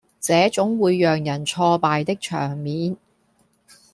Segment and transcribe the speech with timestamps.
[0.19, 2.97] 這種會讓人挫敗的場面